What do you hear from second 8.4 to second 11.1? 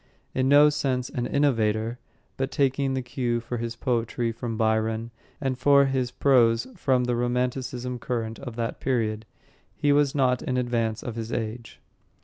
that period, he was not in advance